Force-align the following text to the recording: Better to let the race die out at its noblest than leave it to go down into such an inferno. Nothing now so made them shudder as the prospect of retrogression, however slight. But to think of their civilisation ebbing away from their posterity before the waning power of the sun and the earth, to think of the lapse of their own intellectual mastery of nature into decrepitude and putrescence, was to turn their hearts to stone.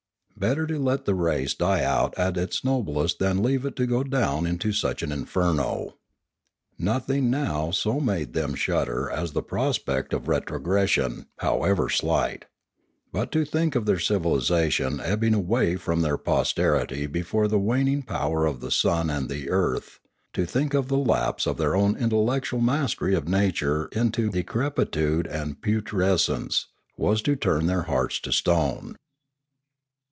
Better 0.37 0.65
to 0.65 0.79
let 0.79 1.05
the 1.05 1.13
race 1.13 1.53
die 1.53 1.83
out 1.83 2.17
at 2.17 2.35
its 2.35 2.63
noblest 2.65 3.19
than 3.19 3.43
leave 3.43 3.63
it 3.63 3.75
to 3.75 3.85
go 3.85 4.01
down 4.03 4.47
into 4.47 4.73
such 4.73 5.03
an 5.03 5.11
inferno. 5.11 5.97
Nothing 6.79 7.29
now 7.29 7.69
so 7.69 7.99
made 7.99 8.33
them 8.33 8.55
shudder 8.55 9.07
as 9.07 9.33
the 9.33 9.43
prospect 9.43 10.13
of 10.15 10.27
retrogression, 10.27 11.27
however 11.37 11.91
slight. 11.91 12.45
But 13.11 13.31
to 13.33 13.45
think 13.45 13.75
of 13.75 13.85
their 13.85 13.99
civilisation 13.99 14.99
ebbing 14.99 15.35
away 15.35 15.75
from 15.75 16.01
their 16.01 16.17
posterity 16.17 17.05
before 17.05 17.47
the 17.47 17.59
waning 17.59 18.01
power 18.01 18.47
of 18.47 18.61
the 18.61 18.71
sun 18.71 19.11
and 19.11 19.29
the 19.29 19.47
earth, 19.47 19.99
to 20.33 20.47
think 20.47 20.73
of 20.73 20.87
the 20.87 20.97
lapse 20.97 21.45
of 21.45 21.57
their 21.57 21.75
own 21.75 21.95
intellectual 21.95 22.61
mastery 22.61 23.13
of 23.13 23.27
nature 23.29 23.89
into 23.91 24.31
decrepitude 24.31 25.27
and 25.27 25.61
putrescence, 25.61 26.65
was 26.97 27.21
to 27.21 27.35
turn 27.35 27.67
their 27.67 27.83
hearts 27.83 28.19
to 28.21 28.31
stone. 28.31 28.95